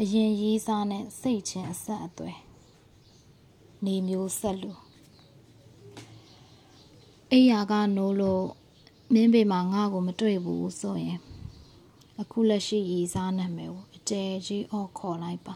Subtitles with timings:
[0.00, 2.38] အရင်ရေးစားနဲ့စိတ်ချင်းအဆက်အသွယ်
[3.84, 4.72] နေမျိုးဆက်လူ
[7.30, 8.46] အိယာကနိုးလို့
[9.12, 11.20] မင်းပေမှာငါ့ကိုမတွေ့ဘူးဆိုရင်
[12.20, 15.54] အခုလက်ရှိရေးစားနာမည်ကိုအကျယ်ကြီးအော်ခေါ်လိုက်ပါ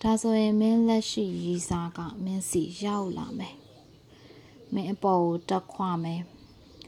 [0.00, 3.56] ဒါဆိုရင်မင်းလက်ရှိရေးစားကမင်းစီရောက်လာမယ်
[4.74, 6.20] မင်းအပေါ်ကိုတက်ခွာမယ်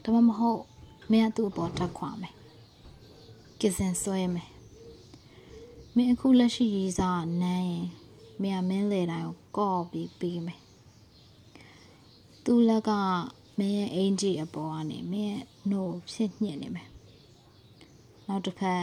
[0.03, 0.61] ဒါမှမဟုတ်
[1.11, 2.33] မင်းအသူ့အပေါ်တက်ခွာမယ်
[3.59, 4.52] ကစင်ဆွဲမယ်
[5.97, 7.87] မင်းအခုလက်ရှိရေးစားနန်းရင်
[8.41, 10.61] မင်းကမင်းလေတိုင်းကိုကော့ပြီးပြီးမယ်
[12.43, 12.91] သူ့လက်က
[13.59, 16.89] မင်းရဲ့အင်ဂျီအပေါ်ကနေမင်းရဲ့နှုတ်ဖြစ်ညစ်နေမယ်
[18.27, 18.75] နောက်တစ်ခါ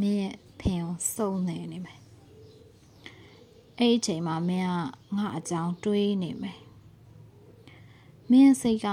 [0.00, 1.98] မင်းရဲ့ဖင်ကိုစုံနေနေမယ်
[3.78, 6.60] အဲ့ဒီအချိန်မှာမင်းကငါအကြောင်းတွေးနေမယ်
[8.30, 8.88] မင်းစိတ်က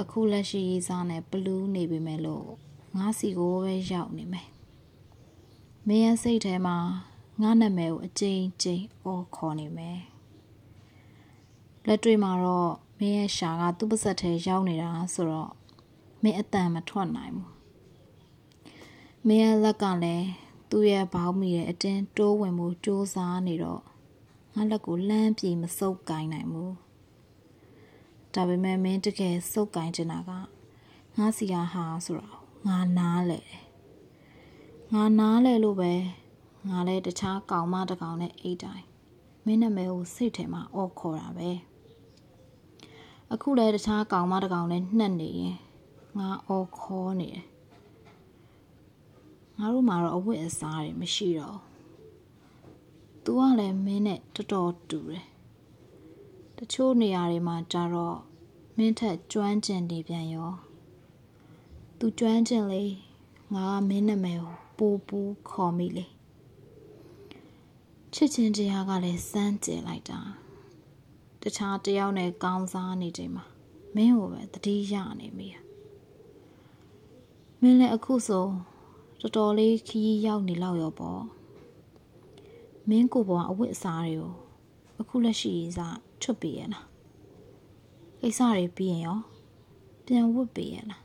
[0.00, 2.48] အခုလက်ရှိရေးစားနဲ့ဘလူးနေပြီမဲ့လို့
[2.98, 4.48] ငါစီကိုပဲရောက်နေမယ်
[5.88, 6.76] မင်းရဲ့စိတ်ထဲမှာ
[7.42, 10.00] ငါနာမည်ကိုအကျဉ်းချင်းအော်ခေါ်နေမယ်
[11.86, 15.50] လက်တွေ့မှာတော့မင်းရဲ့ရှာကသူ့ပါစက်ထဲရောက်နေတာဆိုတော့
[16.22, 17.50] မင်းအတန်မထွက်နိုင်ဘူး
[19.26, 20.28] မင်းရဲ့လက်ကလည်း
[20.70, 23.82] သူ့ရဲ့ဘောင်းမီရဲ့အတင်းတိုးဝင်မှုစူးစမ်းနေတော့
[24.54, 26.74] ငါလက်ကိုလှမ်းပြေမစုပ်ကိုင်းနိုင်ဘူး
[28.34, 30.30] ဒါပေမဲ့မင်းတကယ်စုပ်ကိုင်းချင်တာက
[31.16, 32.36] ငါစီယာဟာဆိုတော့
[32.66, 33.67] ငါနားလေတယ်
[34.94, 35.92] ငါနားလေလို့ပဲ
[36.68, 38.86] ငါလည်းတခြားကောင်မတစ်ကောင်နဲ့အိတ်တိုင်း
[39.44, 41.50] မင်းနာမည်ကိုစိတ်ထဲမှာအော်ခေါ်တာပဲ
[43.32, 45.56] အခုလည်းတခြားကောင်မတစ်ကောင်နဲ့နှက်နေရင်
[46.18, 47.44] ငါအော်ခေါ်နေတယ်
[49.58, 51.58] ငါတို့မှာတော့အဝတ်အစားတွေမရှိတော့
[53.24, 55.26] तू ကလည်းမင်းနဲ့တော်တော်တူတယ်
[56.56, 58.16] တချို့နေရာတွေမှာကြတော့
[58.76, 60.50] မင်းထက်ကျွမ်းကျင်နေပြန်ရော
[61.98, 62.84] तू ကျွမ်းကျင်လေ
[63.54, 66.06] ငါကမင်းနာမည်ကို ပူပူခေါ်မိလေ
[68.14, 70.20] ချစ်ချင်းတရားကလည်းစမ်းကြယ်လိုက်တာ
[71.42, 73.44] တခြားတယောက်နဲ့ကောင်းစားနေချိန်မှာ
[73.94, 75.60] မင်းကိုပဲတတိယနေမိတာ
[77.60, 78.46] မင်းလည်းအခုဆို
[79.20, 81.22] တော်တော်လေးခီးရောက်နေလောက်ရောပေါ့
[82.88, 84.32] မင်းကိုပေါ်အဝတ်အစားတွေကို
[85.00, 86.86] အခုလက်ရှိစားချွတ်ပေးရလား
[88.20, 89.18] ကိစ္စတွေပြီးရင်ရော
[90.06, 91.02] ပြန်ဝတ်ပေးရလား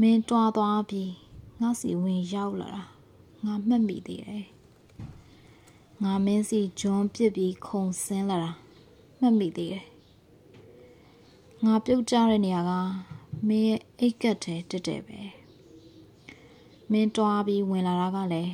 [0.00, 1.10] မင်းတွားသွားပြီး
[1.62, 2.82] ငါစီဝင်ရောက်လာတာ
[3.44, 4.46] ငါမှတ်မိသေးတယ်
[6.02, 8.50] ငါမင်းစီဂျွန်ပြစ်ပြီးခုံဆင်းလာတာ
[9.18, 9.86] မှတ်မိသေးတယ်
[11.64, 12.72] ငါပြုတ်ကြတဲ့နေရာက
[13.48, 15.20] မင်းရဲ့အိတ်ကတ်ထဲတက်တယ်ပဲ
[16.90, 18.52] မင်းတွားပြီးဝင်လာတာကလည်း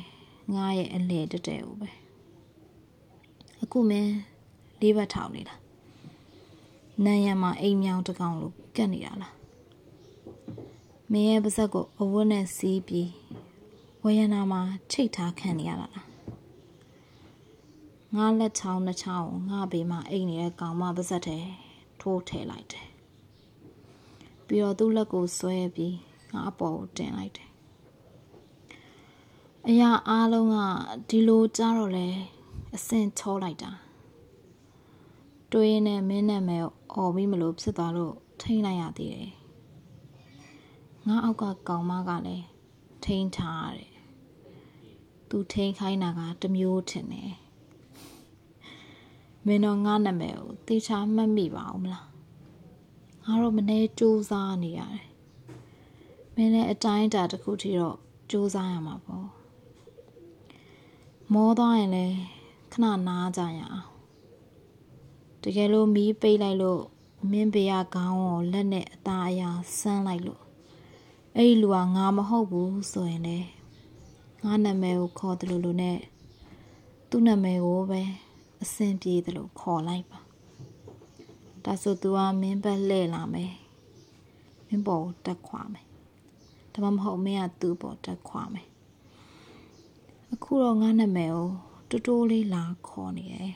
[0.53, 1.89] ငါရဲ့အလေတက်တယ်ဦးပဲ
[3.61, 4.11] အခုမင်း
[4.79, 5.59] လေးဘက်ထောင်နေလား
[7.03, 9.33] နန်းရံမှာအိမ်မြောင်တကောင်လို့ကတ်နေတာလား
[11.13, 13.11] မင်းရဲ့ပါဇက်ကိုအဝတ်နဲ့စီးပြီး
[14.03, 16.07] ဝရနာမှာချိတ်ထားခံနေရတာလား
[18.15, 21.37] ငါလက်ချောင်းနှစ်ချောင်းငါဘေးမှာအိမ်နေတဲ့ကောင်မပါဇက်ထဲ
[22.01, 22.87] ထိုးထည့်လိုက်တယ်
[24.45, 25.95] ပြီးတော့သူ့လက်ကိုဆွဲပြီး
[26.33, 27.49] ငါအပေါ်ကိုတင်လိုက်တယ်
[29.67, 30.57] အရာအားလုံးက
[31.09, 32.07] ဒီလိုကြားတော့လဲ
[32.75, 33.71] အစင်ချောလိုက်တာ
[35.51, 36.57] တွေးနဲ့မင်းနဲ့မဲ
[36.93, 39.36] အော်ပြီးမလို့ဖြစ်သွားလို့ထိန်းလိုက်ရသေးတယ်
[41.07, 42.45] ငါအောက်ကကောင်မကလည်း
[43.03, 43.93] ထိန်းထားရတယ်
[45.29, 47.33] သူထိန်းခိုင်းတာကတမျိုးထင်တယ်
[49.45, 52.07] မင်းတော့ငါနာမည်ကိုသေချာမှတ်မိပါအောင်မလား
[53.23, 55.05] ငါတို့မနေစူးစားနေရတယ်
[56.35, 57.97] မင်းလည်းအတိုင်းအတာတစ်ခုထိတော့
[58.29, 59.27] စူးစားရမှာပေါ့
[61.33, 62.17] မောသွားရင်လည်း
[62.71, 63.87] ခဏနားကြရအောင်
[65.41, 66.81] တကယ်လို့မီးပိတ်လိုက်လို့
[67.31, 70.46] မင်းပေရခေါင်းကိုလက်နဲ့အသားအရာဆန်းလိုက်လို့
[71.39, 73.37] အဲ့ဒီလူကငါမဟုတ်ဘူးဆိုရင်လေ
[74.43, 75.97] ငါနာမည်ကိုခေါ်တယ်လို့လို့နဲ့
[77.09, 78.01] သူ့နာမည်ကိုပဲ
[78.63, 80.19] အစင်ပြေတယ်လို့ခေါ်လိုက်ပါ
[81.63, 83.53] ဒါဆို तू ကမင်းဘက်လှည့်လာမယ်
[84.67, 85.85] မင်းပေါ်တက်ခွာမယ်
[86.73, 88.67] ဒါမှမဟုတ်မင်းကသူ့ပေါ်တက်ခွာမယ်
[90.33, 91.47] အခုတော့ငါနာမည်ကို
[91.89, 93.53] တူတိုးလေးလာခေါ်နေတယ်